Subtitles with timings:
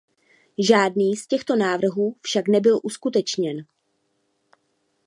[0.67, 3.57] Žádný z těchto návrhů však nebyl uskutečněn.